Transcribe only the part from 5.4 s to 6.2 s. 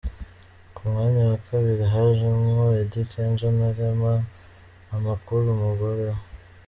umugore we.